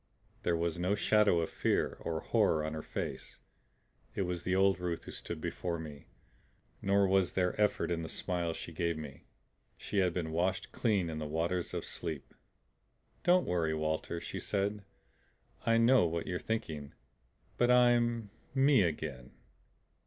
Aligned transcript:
There 0.41 0.57
was 0.57 0.79
no 0.79 0.95
shadow 0.95 1.41
of 1.41 1.51
fear 1.51 1.97
or 2.01 2.21
horror 2.21 2.65
on 2.65 2.73
her 2.73 2.81
face. 2.81 3.37
It 4.15 4.23
was 4.23 4.41
the 4.41 4.55
old 4.55 4.79
Ruth 4.79 5.03
who 5.03 5.11
stood 5.11 5.39
before 5.39 5.77
me; 5.77 6.07
nor 6.81 7.05
was 7.07 7.33
there 7.33 7.53
effort 7.61 7.91
in 7.91 8.01
the 8.01 8.09
smile 8.09 8.51
she 8.53 8.71
gave 8.71 8.97
me. 8.97 9.25
She 9.77 9.99
had 9.99 10.11
been 10.11 10.31
washed 10.31 10.71
clean 10.71 11.07
in 11.07 11.19
the 11.19 11.27
waters 11.27 11.71
of 11.75 11.85
sleep. 11.85 12.33
"Don't 13.23 13.45
worry, 13.45 13.75
Walter," 13.75 14.19
she 14.19 14.39
said. 14.39 14.83
"I 15.67 15.77
know 15.77 16.07
what 16.07 16.25
you're 16.25 16.39
thinking. 16.39 16.93
But 17.57 17.69
I'm 17.69 18.31
ME 18.55 18.81
again." 18.81 19.33